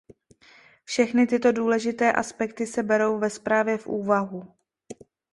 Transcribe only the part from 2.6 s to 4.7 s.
se berou ve zprávě v úvahu.